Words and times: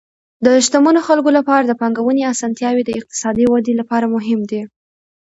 د 0.45 0.47
شتمنو 0.65 1.01
خلکو 1.07 1.29
لپاره 1.37 1.63
د 1.65 1.71
پانګونې 1.81 2.23
اسانتیاوې 2.33 2.83
د 2.85 2.91
اقتصادي 2.99 3.45
ودې 3.47 3.73
لپاره 3.81 4.05
مهم 4.15 4.39
دي. 4.49 4.61